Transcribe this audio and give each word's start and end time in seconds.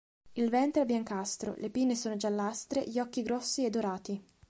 Il 0.33 0.49
ventre 0.49 0.81
è 0.81 0.85
biancastro, 0.85 1.53
le 1.59 1.69
pinne 1.69 1.93
sono 1.93 2.17
giallastre, 2.17 2.83
gli 2.89 2.99
occhi 2.99 3.21
grossi 3.21 3.65
e 3.65 3.69
dorati. 3.69 4.23